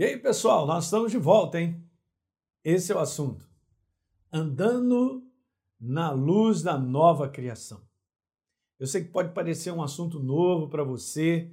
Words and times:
E 0.00 0.02
aí, 0.02 0.16
pessoal, 0.16 0.66
nós 0.66 0.84
estamos 0.86 1.12
de 1.12 1.18
volta, 1.18 1.60
hein? 1.60 1.78
Esse 2.64 2.90
é 2.90 2.94
o 2.94 3.00
assunto. 3.00 3.46
Andando 4.32 5.22
na 5.78 6.10
luz 6.10 6.62
da 6.62 6.78
nova 6.78 7.28
criação. 7.28 7.82
Eu 8.78 8.86
sei 8.86 9.04
que 9.04 9.10
pode 9.10 9.34
parecer 9.34 9.70
um 9.70 9.82
assunto 9.82 10.18
novo 10.18 10.70
para 10.70 10.82
você, 10.82 11.52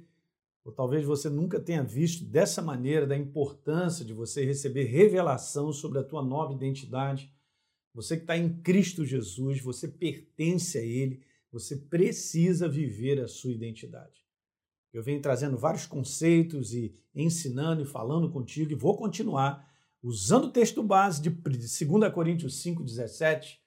ou 0.64 0.72
talvez 0.72 1.04
você 1.04 1.28
nunca 1.28 1.60
tenha 1.60 1.82
visto 1.82 2.24
dessa 2.24 2.62
maneira 2.62 3.06
da 3.06 3.14
importância 3.14 4.02
de 4.02 4.14
você 4.14 4.46
receber 4.46 4.84
revelação 4.84 5.70
sobre 5.70 5.98
a 5.98 6.02
tua 6.02 6.22
nova 6.22 6.54
identidade. 6.54 7.30
Você 7.92 8.16
que 8.16 8.22
está 8.22 8.34
em 8.34 8.62
Cristo 8.62 9.04
Jesus, 9.04 9.60
você 9.60 9.86
pertence 9.86 10.78
a 10.78 10.82
Ele, 10.82 11.22
você 11.52 11.76
precisa 11.76 12.66
viver 12.66 13.20
a 13.20 13.28
sua 13.28 13.52
identidade. 13.52 14.26
Eu 14.92 15.02
venho 15.02 15.20
trazendo 15.20 15.58
vários 15.58 15.86
conceitos 15.86 16.72
e 16.72 16.94
ensinando 17.14 17.82
e 17.82 17.86
falando 17.86 18.30
contigo, 18.30 18.72
e 18.72 18.76
vou 18.76 18.96
continuar 18.96 19.68
usando 20.02 20.44
o 20.44 20.50
texto 20.50 20.82
base 20.82 21.20
de 21.20 21.30
2 21.30 22.12
Coríntios 22.12 22.62
5,17. 22.62 23.58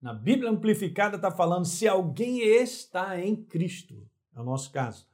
Na 0.00 0.12
Bíblia 0.12 0.50
Amplificada 0.50 1.16
está 1.16 1.30
falando: 1.30 1.64
se 1.64 1.88
alguém 1.88 2.40
está 2.40 3.20
em 3.20 3.34
Cristo, 3.34 4.06
é 4.34 4.40
o 4.40 4.44
nosso 4.44 4.70
caso. 4.70 5.06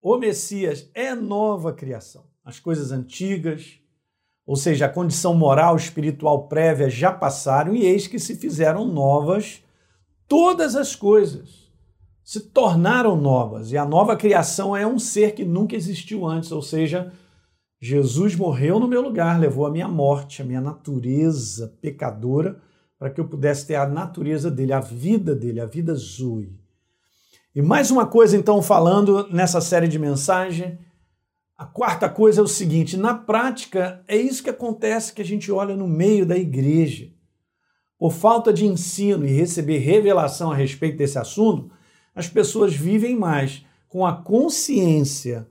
O 0.00 0.18
Messias 0.18 0.90
é 0.94 1.14
nova 1.14 1.72
criação. 1.72 2.26
As 2.44 2.58
coisas 2.58 2.90
antigas, 2.90 3.78
ou 4.44 4.56
seja, 4.56 4.86
a 4.86 4.92
condição 4.92 5.32
moral, 5.32 5.76
espiritual 5.76 6.48
prévia 6.48 6.90
já 6.90 7.12
passaram 7.12 7.74
e 7.74 7.84
eis 7.84 8.06
que 8.06 8.18
se 8.18 8.34
fizeram 8.34 8.86
novas 8.86 9.62
todas 10.26 10.74
as 10.74 10.96
coisas 10.96 11.61
se 12.32 12.40
tornaram 12.40 13.14
novas. 13.14 13.72
E 13.72 13.76
a 13.76 13.84
nova 13.84 14.16
criação 14.16 14.74
é 14.74 14.86
um 14.86 14.98
ser 14.98 15.34
que 15.34 15.44
nunca 15.44 15.76
existiu 15.76 16.26
antes, 16.26 16.50
ou 16.50 16.62
seja, 16.62 17.12
Jesus 17.78 18.34
morreu 18.34 18.80
no 18.80 18.88
meu 18.88 19.02
lugar, 19.02 19.38
levou 19.38 19.66
a 19.66 19.70
minha 19.70 19.86
morte, 19.86 20.40
a 20.40 20.44
minha 20.44 20.62
natureza 20.62 21.76
pecadora, 21.82 22.58
para 22.98 23.10
que 23.10 23.20
eu 23.20 23.28
pudesse 23.28 23.66
ter 23.66 23.74
a 23.74 23.86
natureza 23.86 24.50
dele, 24.50 24.72
a 24.72 24.80
vida 24.80 25.34
dele, 25.34 25.60
a 25.60 25.66
vida 25.66 25.94
Zoe. 25.94 26.58
E 27.54 27.60
mais 27.60 27.90
uma 27.90 28.06
coisa, 28.06 28.34
então, 28.34 28.62
falando 28.62 29.28
nessa 29.28 29.60
série 29.60 29.86
de 29.86 29.98
mensagem, 29.98 30.78
a 31.54 31.66
quarta 31.66 32.08
coisa 32.08 32.40
é 32.40 32.42
o 32.42 32.48
seguinte: 32.48 32.96
na 32.96 33.12
prática, 33.12 34.02
é 34.08 34.16
isso 34.16 34.42
que 34.42 34.48
acontece 34.48 35.12
que 35.12 35.20
a 35.20 35.24
gente 35.26 35.52
olha 35.52 35.76
no 35.76 35.86
meio 35.86 36.24
da 36.24 36.38
igreja. 36.38 37.10
Por 37.98 38.10
falta 38.10 38.54
de 38.54 38.64
ensino 38.64 39.26
e 39.26 39.30
receber 39.34 39.80
revelação 39.80 40.50
a 40.50 40.54
respeito 40.54 40.96
desse 40.96 41.18
assunto, 41.18 41.70
as 42.14 42.28
pessoas 42.28 42.74
vivem 42.74 43.16
mais 43.16 43.64
com 43.88 44.06
a 44.06 44.14
consciência 44.14 45.48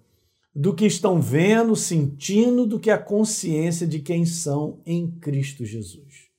do 0.54 0.74
que 0.74 0.86
estão 0.86 1.22
vendo, 1.22 1.76
sentindo, 1.76 2.66
do 2.66 2.80
que 2.80 2.92
a 2.92 2.98
consciência 2.98 3.88
de 3.88 4.00
quem 4.00 4.26
são 4.26 4.80
em 4.86 5.10
Cristo 5.10 5.66
Jesus. 5.66 6.30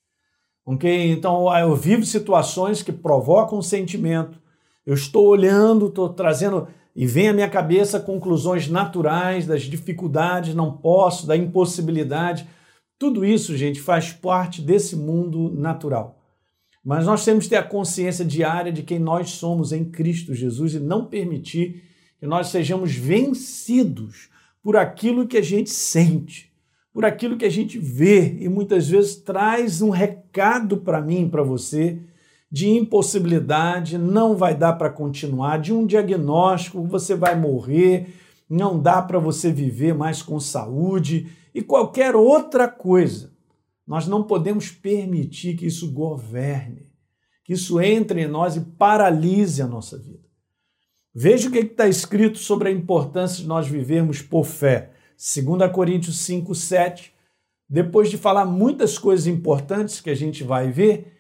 Ok? 0.65 1.11
Então, 1.11 1.55
eu 1.59 1.75
vivo 1.75 2.05
situações 2.05 2.83
que 2.83 2.93
provocam 2.93 3.63
sentimento, 3.63 4.41
eu 4.85 4.95
estou 4.95 5.27
olhando, 5.27 5.87
estou 5.87 6.09
trazendo 6.09 6.69
e 6.95 7.07
vem 7.07 7.29
à 7.29 7.33
minha 7.33 7.49
cabeça 7.49 7.99
conclusões 7.99 8.69
naturais 8.69 9.47
das 9.47 9.63
dificuldades, 9.63 10.55
não 10.55 10.77
posso, 10.77 11.27
da 11.27 11.37
impossibilidade. 11.37 12.47
Tudo 12.99 13.25
isso, 13.25 13.57
gente, 13.57 13.81
faz 13.81 14.13
parte 14.13 14.61
desse 14.61 14.95
mundo 14.95 15.51
natural. 15.51 16.22
Mas 16.85 17.07
nós 17.07 17.25
temos 17.25 17.45
que 17.45 17.51
ter 17.51 17.57
a 17.57 17.63
consciência 17.63 18.25
diária 18.25 18.73
de 18.73 18.83
quem 18.83 18.99
nós 18.99 19.31
somos 19.31 19.73
em 19.73 19.85
Cristo 19.85 20.35
Jesus 20.35 20.75
e 20.75 20.81
não 20.81 21.07
permitir 21.07 21.85
que 22.19 22.27
nós 22.27 22.49
sejamos 22.49 22.95
vencidos 22.95 24.29
por 24.63 24.77
aquilo 24.77 25.27
que 25.27 25.37
a 25.37 25.43
gente 25.43 25.71
sente, 25.71 26.53
por 26.93 27.05
aquilo 27.05 27.37
que 27.37 27.45
a 27.45 27.51
gente 27.51 27.79
vê 27.79 28.37
e 28.41 28.49
muitas 28.49 28.89
vezes 28.89 29.17
traz 29.17 29.81
um 29.81 29.91
recado 29.91 30.79
para 30.79 31.01
mim, 31.01 31.29
para 31.29 31.43
você, 31.43 31.99
de 32.51 32.69
impossibilidade, 32.69 33.97
não 33.97 34.37
vai 34.37 34.55
dar 34.55 34.75
para 34.75 34.91
continuar, 34.91 35.59
de 35.59 35.73
um 35.73 35.87
diagnóstico, 35.87 36.87
você 36.87 37.15
vai 37.15 37.35
morrer, 37.35 38.15
não 38.49 38.79
dá 38.79 39.01
para 39.01 39.19
você 39.19 39.51
viver 39.51 39.95
mais 39.95 40.21
com 40.21 40.39
saúde 40.39 41.29
e 41.55 41.63
qualquer 41.63 42.15
outra 42.15 42.69
coisa. 42.69 43.32
Nós 43.87 44.07
não 44.07 44.23
podemos 44.23 44.71
permitir 44.71 45.57
que 45.57 45.67
isso 45.67 45.93
governe, 45.93 46.91
que 47.45 47.53
isso 47.53 47.81
entre 47.81 48.23
em 48.23 48.29
nós 48.29 48.57
e 48.57 48.61
paralise 48.61 49.61
a 49.61 49.67
nossa 49.67 49.99
vida. 49.99 50.23
Veja 51.15 51.49
o 51.49 51.53
que 51.53 51.59
está 51.59 51.87
escrito 51.87 52.39
sobre 52.39 52.69
a 52.69 52.73
importância 52.73 53.43
de 53.43 53.49
nós 53.49 53.69
vivermos 53.69 54.23
por 54.23 54.45
fé. 54.45 54.93
2 55.19 55.71
Coríntios 55.71 56.21
5, 56.21 56.55
7. 56.55 57.13
Depois 57.69 58.11
de 58.11 58.17
falar 58.17 58.47
muitas 58.47 58.97
coisas 58.99 59.27
importantes 59.27 60.01
que 60.01 60.11
a 60.11 60.15
gente 60.15 60.43
vai 60.43 60.71
ver, 60.71 61.13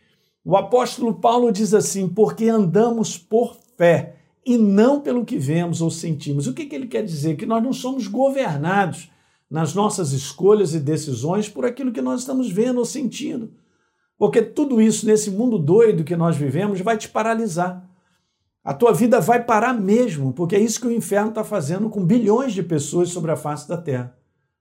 o 0.44 0.56
apóstolo 0.56 1.14
Paulo 1.14 1.52
diz 1.52 1.74
assim: 1.74 2.08
porque 2.08 2.48
andamos 2.48 3.18
por 3.18 3.56
fé 3.76 4.16
e 4.44 4.56
não 4.56 5.00
pelo 5.00 5.24
que 5.24 5.38
vemos 5.38 5.80
ou 5.80 5.90
sentimos. 5.90 6.46
O 6.46 6.54
que, 6.54 6.66
que 6.66 6.74
ele 6.74 6.86
quer 6.86 7.04
dizer? 7.04 7.36
Que 7.36 7.46
nós 7.46 7.62
não 7.62 7.72
somos 7.72 8.06
governados 8.06 9.10
nas 9.52 9.74
nossas 9.74 10.12
escolhas 10.12 10.74
e 10.74 10.80
decisões 10.80 11.46
por 11.46 11.66
aquilo 11.66 11.92
que 11.92 12.00
nós 12.00 12.20
estamos 12.20 12.50
vendo 12.50 12.78
ou 12.78 12.86
sentindo. 12.86 13.52
Porque 14.16 14.40
tudo 14.40 14.80
isso 14.80 15.04
nesse 15.04 15.30
mundo 15.30 15.58
doido 15.58 16.04
que 16.04 16.16
nós 16.16 16.38
vivemos 16.38 16.80
vai 16.80 16.96
te 16.96 17.06
paralisar. 17.06 17.86
A 18.64 18.72
tua 18.72 18.94
vida 18.94 19.20
vai 19.20 19.44
parar 19.44 19.74
mesmo, 19.74 20.32
porque 20.32 20.56
é 20.56 20.58
isso 20.58 20.80
que 20.80 20.86
o 20.86 20.92
inferno 20.92 21.28
está 21.28 21.44
fazendo 21.44 21.90
com 21.90 22.02
bilhões 22.02 22.54
de 22.54 22.62
pessoas 22.62 23.10
sobre 23.10 23.30
a 23.30 23.36
face 23.36 23.68
da 23.68 23.76
terra. 23.76 24.16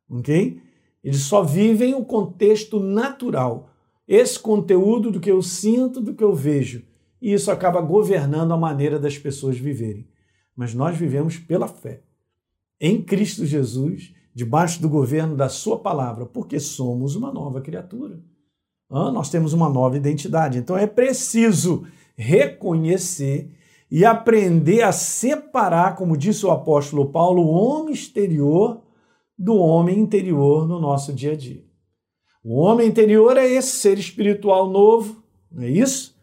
Ok? 0.09 0.61
Eles 1.01 1.21
só 1.21 1.41
vivem 1.41 1.93
o 1.93 2.03
contexto 2.03 2.77
natural, 2.77 3.69
esse 4.05 4.37
conteúdo 4.37 5.09
do 5.09 5.21
que 5.21 5.31
eu 5.31 5.41
sinto, 5.41 6.01
do 6.01 6.13
que 6.13 6.23
eu 6.23 6.35
vejo. 6.35 6.83
E 7.21 7.31
isso 7.31 7.49
acaba 7.49 7.79
governando 7.79 8.51
a 8.51 8.57
maneira 8.57 8.99
das 8.99 9.17
pessoas 9.17 9.57
viverem. 9.57 10.05
Mas 10.53 10.73
nós 10.73 10.97
vivemos 10.97 11.37
pela 11.37 11.69
fé. 11.69 12.01
Em 12.77 13.01
Cristo 13.01 13.45
Jesus 13.45 14.19
debaixo 14.33 14.81
do 14.81 14.89
governo 14.89 15.35
da 15.35 15.49
Sua 15.49 15.77
palavra, 15.77 16.25
porque 16.25 16.59
somos 16.59 17.15
uma 17.15 17.31
nova 17.31 17.61
criatura. 17.61 18.19
Ah, 18.89 19.11
nós 19.11 19.29
temos 19.29 19.53
uma 19.53 19.69
nova 19.69 19.95
identidade. 19.95 20.57
Então 20.57 20.77
é 20.77 20.85
preciso 20.85 21.85
reconhecer 22.17 23.49
e 23.89 24.05
aprender 24.05 24.83
a 24.83 24.91
separar, 24.91 25.95
como 25.95 26.17
disse 26.17 26.45
o 26.45 26.51
apóstolo 26.51 27.09
Paulo, 27.09 27.43
o 27.43 27.51
homem 27.51 27.93
exterior 27.93 28.81
do 29.37 29.55
homem 29.55 29.99
interior 29.99 30.67
no 30.67 30.79
nosso 30.79 31.11
dia 31.11 31.33
a 31.33 31.35
dia. 31.35 31.63
O 32.43 32.55
homem 32.59 32.87
interior 32.87 33.37
é 33.37 33.45
esse 33.45 33.79
ser 33.79 33.97
espiritual 33.97 34.69
novo, 34.69 35.23
não 35.51 35.63
é 35.63 35.69
isso? 35.69 36.15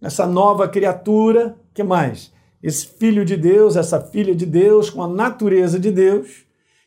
Essa 0.00 0.26
nova 0.26 0.68
criatura, 0.68 1.56
que 1.72 1.82
mais? 1.82 2.32
Esse 2.62 2.86
filho 2.86 3.24
de 3.24 3.36
Deus, 3.36 3.76
essa 3.76 4.00
filha 4.00 4.34
de 4.34 4.46
Deus 4.46 4.90
com 4.90 5.02
a 5.02 5.08
natureza 5.08 5.78
de 5.78 5.90
Deus 5.90 6.44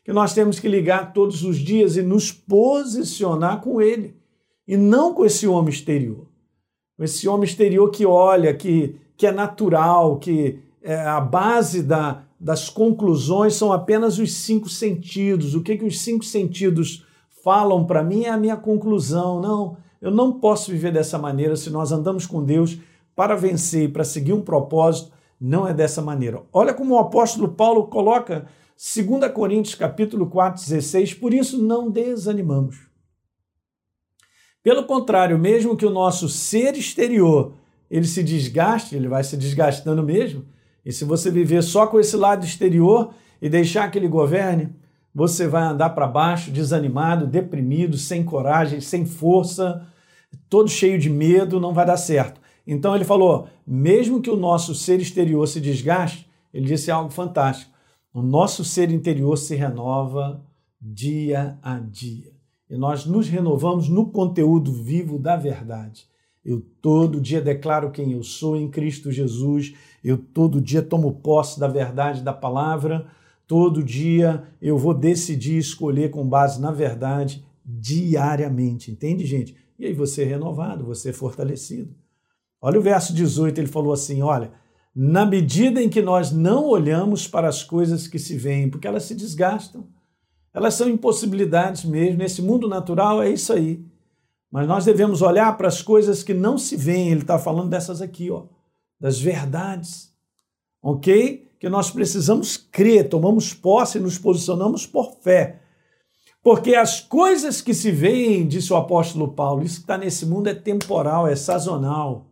que 0.08 0.12
nós 0.14 0.32
temos 0.32 0.58
que 0.58 0.66
ligar 0.66 1.12
todos 1.12 1.44
os 1.44 1.58
dias 1.58 1.98
e 1.98 2.00
nos 2.00 2.32
posicionar 2.32 3.60
com 3.60 3.78
Ele, 3.78 4.16
e 4.66 4.74
não 4.74 5.12
com 5.12 5.22
esse 5.22 5.46
homem 5.46 5.68
exterior. 5.68 6.24
Com 6.96 7.04
esse 7.04 7.28
homem 7.28 7.44
exterior 7.44 7.90
que 7.90 8.06
olha, 8.06 8.54
que, 8.54 8.96
que 9.18 9.26
é 9.26 9.30
natural, 9.30 10.16
que 10.16 10.60
é, 10.82 10.98
a 10.98 11.20
base 11.20 11.82
da, 11.82 12.22
das 12.40 12.70
conclusões 12.70 13.52
são 13.52 13.70
apenas 13.70 14.18
os 14.18 14.32
cinco 14.32 14.66
sentidos. 14.70 15.54
O 15.54 15.62
que, 15.62 15.76
que 15.76 15.84
os 15.84 16.00
cinco 16.00 16.24
sentidos 16.24 17.04
falam 17.44 17.84
para 17.84 18.02
mim 18.02 18.24
é 18.24 18.30
a 18.30 18.38
minha 18.38 18.56
conclusão. 18.56 19.42
Não, 19.42 19.76
eu 20.00 20.10
não 20.10 20.32
posso 20.32 20.70
viver 20.70 20.90
dessa 20.90 21.18
maneira 21.18 21.54
se 21.54 21.68
nós 21.68 21.92
andamos 21.92 22.24
com 22.24 22.42
Deus 22.42 22.78
para 23.14 23.36
vencer 23.36 23.82
e 23.82 23.92
para 23.92 24.04
seguir 24.04 24.32
um 24.32 24.40
propósito. 24.40 25.12
Não 25.38 25.68
é 25.68 25.74
dessa 25.74 26.00
maneira. 26.00 26.42
Olha 26.50 26.72
como 26.72 26.94
o 26.94 26.98
apóstolo 26.98 27.48
Paulo 27.48 27.88
coloca 27.88 28.46
2 28.78 29.32
Coríntios 29.32 29.74
capítulo 29.74 30.28
4, 30.28 30.62
16, 30.62 31.14
por 31.14 31.34
isso 31.34 31.60
não 31.60 31.90
desanimamos. 31.90 32.86
Pelo 34.62 34.84
contrário, 34.84 35.36
mesmo 35.36 35.76
que 35.76 35.84
o 35.84 35.90
nosso 35.90 36.28
ser 36.28 36.76
exterior 36.76 37.54
ele 37.90 38.06
se 38.06 38.22
desgaste, 38.22 38.94
ele 38.94 39.08
vai 39.08 39.24
se 39.24 39.36
desgastando 39.36 40.00
mesmo, 40.04 40.44
e 40.84 40.92
se 40.92 41.04
você 41.04 41.28
viver 41.28 41.62
só 41.62 41.88
com 41.88 41.98
esse 41.98 42.16
lado 42.16 42.44
exterior 42.44 43.12
e 43.42 43.48
deixar 43.48 43.90
que 43.90 43.98
ele 43.98 44.06
governe, 44.06 44.72
você 45.12 45.48
vai 45.48 45.64
andar 45.64 45.90
para 45.90 46.06
baixo, 46.06 46.52
desanimado, 46.52 47.26
deprimido, 47.26 47.98
sem 47.98 48.22
coragem, 48.22 48.80
sem 48.80 49.04
força, 49.04 49.84
todo 50.48 50.70
cheio 50.70 51.00
de 51.00 51.10
medo, 51.10 51.58
não 51.58 51.74
vai 51.74 51.84
dar 51.84 51.96
certo. 51.96 52.40
Então 52.64 52.94
ele 52.94 53.04
falou: 53.04 53.48
mesmo 53.66 54.22
que 54.22 54.30
o 54.30 54.36
nosso 54.36 54.72
ser 54.72 55.00
exterior 55.00 55.48
se 55.48 55.60
desgaste, 55.60 56.30
ele 56.54 56.66
disse 56.66 56.92
algo 56.92 57.10
fantástico. 57.10 57.76
O 58.18 58.22
nosso 58.22 58.64
ser 58.64 58.90
interior 58.90 59.36
se 59.38 59.54
renova 59.54 60.44
dia 60.80 61.56
a 61.62 61.78
dia. 61.78 62.32
E 62.68 62.76
nós 62.76 63.06
nos 63.06 63.28
renovamos 63.28 63.88
no 63.88 64.10
conteúdo 64.10 64.72
vivo 64.72 65.20
da 65.20 65.36
verdade. 65.36 66.04
Eu 66.44 66.60
todo 66.82 67.20
dia 67.20 67.40
declaro 67.40 67.92
quem 67.92 68.14
eu 68.14 68.24
sou 68.24 68.56
em 68.56 68.68
Cristo 68.68 69.12
Jesus. 69.12 69.72
Eu 70.02 70.18
todo 70.18 70.60
dia 70.60 70.82
tomo 70.82 71.20
posse 71.20 71.60
da 71.60 71.68
verdade 71.68 72.20
da 72.20 72.32
palavra. 72.32 73.06
Todo 73.46 73.84
dia 73.84 74.42
eu 74.60 74.76
vou 74.76 74.94
decidir 74.94 75.56
escolher 75.56 76.10
com 76.10 76.28
base 76.28 76.60
na 76.60 76.72
verdade 76.72 77.46
diariamente. 77.64 78.90
Entende, 78.90 79.24
gente? 79.26 79.54
E 79.78 79.86
aí 79.86 79.92
você 79.92 80.24
é 80.24 80.26
renovado, 80.26 80.84
você 80.84 81.10
é 81.10 81.12
fortalecido. 81.12 81.94
Olha 82.60 82.80
o 82.80 82.82
verso 82.82 83.14
18, 83.14 83.60
ele 83.60 83.68
falou 83.68 83.92
assim: 83.92 84.22
olha, 84.22 84.50
na 84.94 85.24
medida 85.24 85.82
em 85.82 85.88
que 85.88 86.02
nós 86.02 86.32
não 86.32 86.66
olhamos 86.66 87.28
para 87.28 87.48
as 87.48 87.62
coisas 87.62 88.06
que 88.06 88.18
se 88.18 88.36
veem, 88.36 88.68
porque 88.68 88.86
elas 88.86 89.04
se 89.04 89.14
desgastam, 89.14 89.86
elas 90.52 90.74
são 90.74 90.88
impossibilidades 90.88 91.84
mesmo. 91.84 92.18
Nesse 92.18 92.42
mundo 92.42 92.68
natural 92.68 93.22
é 93.22 93.30
isso 93.30 93.52
aí. 93.52 93.84
Mas 94.50 94.66
nós 94.66 94.84
devemos 94.84 95.22
olhar 95.22 95.56
para 95.56 95.68
as 95.68 95.82
coisas 95.82 96.22
que 96.22 96.34
não 96.34 96.56
se 96.58 96.76
veem. 96.76 97.10
Ele 97.10 97.20
está 97.20 97.38
falando 97.38 97.68
dessas 97.68 98.00
aqui, 98.00 98.30
ó, 98.30 98.44
das 98.98 99.20
verdades, 99.20 100.12
ok? 100.82 101.48
que 101.58 101.68
nós 101.68 101.90
precisamos 101.90 102.56
crer, 102.56 103.08
tomamos 103.08 103.52
posse 103.52 103.98
e 103.98 104.00
nos 104.00 104.16
posicionamos 104.16 104.86
por 104.86 105.16
fé. 105.20 105.60
Porque 106.42 106.74
as 106.74 107.00
coisas 107.00 107.60
que 107.60 107.74
se 107.74 107.90
veem, 107.90 108.46
disse 108.46 108.72
o 108.72 108.76
apóstolo 108.76 109.32
Paulo, 109.32 109.64
isso 109.64 109.76
que 109.76 109.80
está 109.82 109.98
nesse 109.98 110.24
mundo 110.24 110.48
é 110.48 110.54
temporal, 110.54 111.26
é 111.26 111.34
sazonal. 111.34 112.26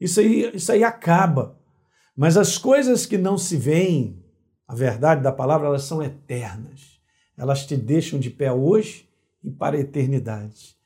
Isso 0.00 0.20
aí, 0.20 0.50
isso 0.54 0.72
aí 0.72 0.82
acaba. 0.82 1.56
Mas 2.18 2.36
as 2.36 2.58
coisas 2.58 3.06
que 3.06 3.16
não 3.16 3.38
se 3.38 3.56
veem, 3.56 4.20
a 4.66 4.74
verdade 4.74 5.22
da 5.22 5.30
palavra, 5.30 5.68
elas 5.68 5.84
são 5.84 6.02
eternas. 6.02 7.00
Elas 7.36 7.64
te 7.64 7.76
deixam 7.76 8.18
de 8.18 8.28
pé 8.28 8.50
hoje 8.50 9.08
e 9.40 9.52
para 9.52 9.76
a 9.76 9.80
eternidade. 9.80 10.76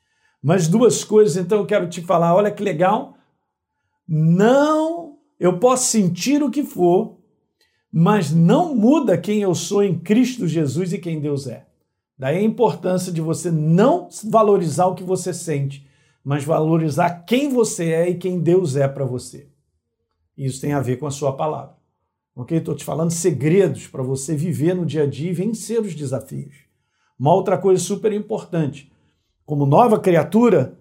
Mas 0.43 0.67
duas 0.67 1.03
coisas, 1.03 1.35
então 1.35 1.57
eu 1.57 1.65
quero 1.65 1.89
te 1.89 2.03
falar, 2.03 2.35
olha 2.35 2.51
que 2.51 2.61
legal. 2.61 3.17
Não, 4.07 5.17
eu 5.39 5.57
posso 5.57 5.89
sentir 5.89 6.43
o 6.43 6.51
que 6.51 6.61
for, 6.61 7.17
mas 7.91 8.29
não 8.29 8.75
muda 8.75 9.17
quem 9.17 9.41
eu 9.41 9.55
sou 9.55 9.81
em 9.81 9.97
Cristo 9.97 10.47
Jesus 10.47 10.93
e 10.93 10.99
quem 10.99 11.19
Deus 11.19 11.47
é. 11.47 11.65
Daí 12.15 12.37
a 12.37 12.43
importância 12.43 13.11
de 13.11 13.21
você 13.21 13.49
não 13.49 14.07
valorizar 14.25 14.85
o 14.85 14.93
que 14.93 15.03
você 15.03 15.33
sente, 15.33 15.89
mas 16.23 16.43
valorizar 16.43 17.25
quem 17.25 17.49
você 17.49 17.89
é 17.89 18.09
e 18.11 18.19
quem 18.19 18.39
Deus 18.39 18.75
é 18.75 18.87
para 18.87 19.03
você. 19.03 19.51
Isso 20.37 20.61
tem 20.61 20.73
a 20.73 20.81
ver 20.81 20.97
com 20.97 21.07
a 21.07 21.11
sua 21.11 21.35
palavra. 21.35 21.75
Ok? 22.35 22.57
Estou 22.57 22.75
te 22.75 22.83
falando 22.83 23.11
segredos 23.11 23.87
para 23.87 24.01
você 24.01 24.35
viver 24.35 24.73
no 24.73 24.85
dia 24.85 25.03
a 25.03 25.07
dia 25.07 25.29
e 25.29 25.33
vencer 25.33 25.79
os 25.79 25.93
desafios. 25.93 26.55
Uma 27.19 27.33
outra 27.33 27.57
coisa 27.57 27.81
super 27.81 28.11
importante: 28.11 28.91
como 29.45 29.65
nova 29.65 29.99
criatura, 29.99 30.77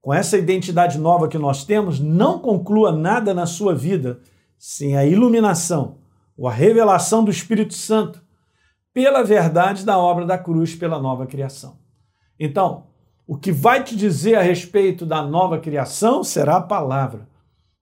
com 0.00 0.12
essa 0.12 0.36
identidade 0.36 0.98
nova 0.98 1.28
que 1.28 1.38
nós 1.38 1.64
temos, 1.64 1.98
não 1.98 2.38
conclua 2.38 2.92
nada 2.92 3.32
na 3.32 3.46
sua 3.46 3.74
vida 3.74 4.20
sem 4.58 4.96
a 4.96 5.06
iluminação 5.06 5.98
ou 6.36 6.46
a 6.46 6.52
revelação 6.52 7.24
do 7.24 7.30
Espírito 7.30 7.74
Santo 7.74 8.22
pela 8.92 9.22
verdade 9.22 9.84
da 9.84 9.98
obra 9.98 10.26
da 10.26 10.36
cruz 10.36 10.74
pela 10.74 10.98
nova 10.98 11.26
criação. 11.26 11.78
Então, 12.38 12.86
o 13.26 13.36
que 13.36 13.52
vai 13.52 13.84
te 13.84 13.94
dizer 13.94 14.34
a 14.34 14.42
respeito 14.42 15.06
da 15.06 15.22
nova 15.22 15.58
criação 15.58 16.24
será 16.24 16.56
a 16.56 16.62
palavra. 16.62 17.28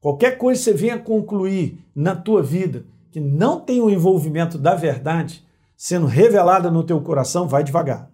Qualquer 0.01 0.39
coisa 0.39 0.59
que 0.59 0.65
você 0.65 0.73
venha 0.73 0.99
concluir 0.99 1.85
na 1.95 2.15
tua 2.15 2.43
vida 2.43 2.85
que 3.11 3.21
não 3.21 3.61
tem 3.61 3.81
o 3.81 3.91
envolvimento 3.91 4.59
da 4.59 4.75
verdade 4.75 5.45
sendo 5.77 6.07
revelada 6.07 6.71
no 6.71 6.83
teu 6.83 7.01
coração, 7.01 7.47
vai 7.47 7.63
devagar. 7.63 8.11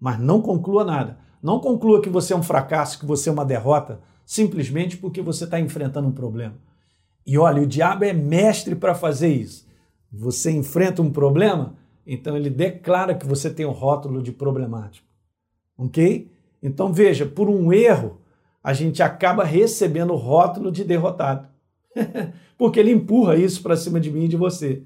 Mas 0.00 0.18
não 0.18 0.40
conclua 0.40 0.84
nada. 0.84 1.18
Não 1.42 1.60
conclua 1.60 2.00
que 2.00 2.08
você 2.08 2.32
é 2.32 2.36
um 2.36 2.42
fracasso, 2.42 2.98
que 2.98 3.06
você 3.06 3.28
é 3.28 3.32
uma 3.32 3.44
derrota, 3.44 4.00
simplesmente 4.24 4.96
porque 4.96 5.20
você 5.20 5.44
está 5.44 5.60
enfrentando 5.60 6.08
um 6.08 6.12
problema. 6.12 6.54
E 7.26 7.36
olha, 7.38 7.62
o 7.62 7.66
diabo 7.66 8.04
é 8.04 8.12
mestre 8.12 8.74
para 8.74 8.94
fazer 8.94 9.28
isso 9.28 9.66
você 10.12 10.50
enfrenta 10.50 11.00
um 11.00 11.10
problema, 11.10 11.74
então 12.06 12.36
ele 12.36 12.50
declara 12.50 13.14
que 13.14 13.26
você 13.26 13.48
tem 13.48 13.64
o 13.64 13.70
um 13.70 13.72
rótulo 13.72 14.22
de 14.22 14.30
problemático. 14.30 15.06
Ok? 15.78 16.30
Então 16.62 16.92
veja, 16.92 17.24
por 17.24 17.48
um 17.48 17.72
erro, 17.72 18.20
a 18.62 18.72
gente 18.72 19.02
acaba 19.02 19.44
recebendo 19.44 20.12
o 20.12 20.16
rótulo 20.16 20.70
de 20.70 20.84
derrotado. 20.84 21.48
Porque 22.56 22.78
ele 22.78 22.92
empurra 22.92 23.36
isso 23.36 23.62
para 23.62 23.76
cima 23.76 23.98
de 23.98 24.10
mim 24.10 24.24
e 24.24 24.28
de 24.28 24.36
você. 24.36 24.82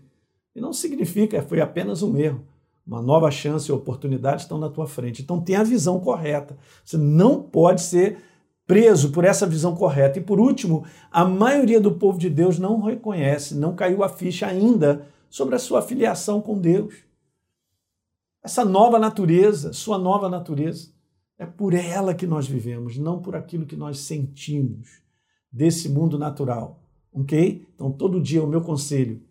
E 0.54 0.60
não 0.60 0.72
significa, 0.72 1.42
foi 1.42 1.60
apenas 1.60 2.02
um 2.02 2.16
erro. 2.16 2.44
Uma 2.86 3.02
nova 3.02 3.30
chance 3.30 3.68
e 3.68 3.74
oportunidade 3.74 4.42
estão 4.42 4.58
na 4.58 4.70
tua 4.70 4.86
frente. 4.86 5.20
Então 5.20 5.40
tenha 5.40 5.60
a 5.60 5.64
visão 5.64 6.00
correta. 6.00 6.56
Você 6.84 6.96
não 6.96 7.42
pode 7.42 7.82
ser 7.82 8.18
preso 8.66 9.10
por 9.10 9.24
essa 9.24 9.46
visão 9.46 9.74
correta. 9.74 10.18
E 10.18 10.22
por 10.22 10.40
último, 10.40 10.84
a 11.10 11.24
maioria 11.24 11.80
do 11.80 11.92
povo 11.92 12.18
de 12.18 12.30
Deus 12.30 12.58
não 12.58 12.80
reconhece, 12.80 13.54
não 13.54 13.74
caiu 13.74 14.02
a 14.02 14.08
ficha 14.08 14.46
ainda 14.46 15.06
sobre 15.28 15.54
a 15.54 15.58
sua 15.58 15.82
filiação 15.82 16.40
com 16.40 16.58
Deus. 16.58 16.94
Essa 18.42 18.64
nova 18.64 18.98
natureza, 18.98 19.72
sua 19.72 19.98
nova 19.98 20.28
natureza, 20.28 20.90
é 21.38 21.44
por 21.44 21.74
ela 21.74 22.14
que 22.14 22.26
nós 22.26 22.46
vivemos, 22.46 22.96
não 22.96 23.20
por 23.20 23.36
aquilo 23.36 23.66
que 23.66 23.76
nós 23.76 24.00
sentimos 24.00 25.02
desse 25.52 25.88
mundo 25.88 26.18
natural. 26.18 26.82
Ok? 27.12 27.66
Então, 27.74 27.90
todo 27.90 28.20
dia, 28.20 28.42
o 28.42 28.46
meu 28.46 28.60
conselho: 28.60 29.22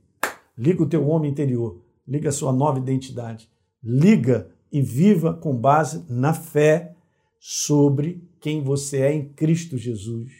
liga 0.57 0.83
o 0.83 0.89
teu 0.89 1.07
homem 1.07 1.31
interior, 1.31 1.81
liga 2.07 2.29
a 2.29 2.33
sua 2.33 2.51
nova 2.51 2.79
identidade, 2.79 3.49
liga 3.83 4.49
e 4.71 4.81
viva 4.81 5.33
com 5.33 5.55
base 5.55 6.03
na 6.09 6.33
fé 6.33 6.95
sobre 7.39 8.27
quem 8.39 8.61
você 8.61 9.01
é 9.01 9.13
em 9.13 9.29
Cristo 9.29 9.77
Jesus 9.77 10.31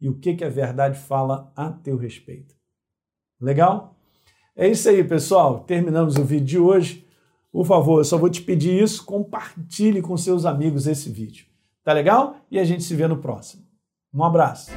e 0.00 0.08
o 0.08 0.18
que, 0.18 0.34
que 0.34 0.44
a 0.44 0.48
verdade 0.48 0.98
fala 0.98 1.52
a 1.54 1.70
teu 1.70 1.96
respeito. 1.96 2.54
Legal? 3.40 3.96
É 4.56 4.68
isso 4.68 4.88
aí, 4.88 5.02
pessoal. 5.02 5.60
Terminamos 5.60 6.16
o 6.16 6.24
vídeo 6.24 6.46
de 6.46 6.58
hoje. 6.58 7.03
Por 7.54 7.64
favor, 7.64 8.00
eu 8.00 8.04
só 8.04 8.18
vou 8.18 8.28
te 8.28 8.42
pedir 8.42 8.82
isso, 8.82 9.04
compartilhe 9.04 10.02
com 10.02 10.16
seus 10.16 10.44
amigos 10.44 10.88
esse 10.88 11.08
vídeo. 11.08 11.46
Tá 11.84 11.92
legal? 11.92 12.34
E 12.50 12.58
a 12.58 12.64
gente 12.64 12.82
se 12.82 12.96
vê 12.96 13.06
no 13.06 13.18
próximo. 13.18 13.62
Um 14.12 14.24
abraço. 14.24 14.72